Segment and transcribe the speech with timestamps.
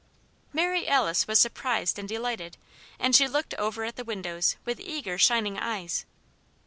[0.51, 2.57] Mary Alice was surprised and delighted,
[2.97, 6.07] and she looked over at the windows with eager, shining eyes.